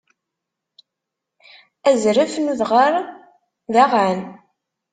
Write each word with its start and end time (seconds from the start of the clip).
Azref 1.89 2.33
n 2.39 2.51
udɣar 2.51 2.93
d 3.73 3.75
aɣan? 3.83 4.19